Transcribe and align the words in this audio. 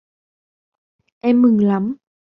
Em 1.21 1.41
mừng 1.41 1.57
lắm 1.63 1.95